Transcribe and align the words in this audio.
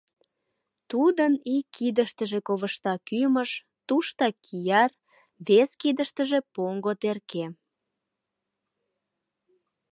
Тудын 0.89 1.33
ик 1.55 1.65
кидыштыже 1.75 2.39
ковышта 2.47 2.93
кӱмыж, 3.07 3.51
туштак 3.87 4.35
кияр, 4.45 4.91
вес 5.47 5.69
кидыштыже 5.81 6.39
поҥго 6.53 6.93
терке. 7.01 7.45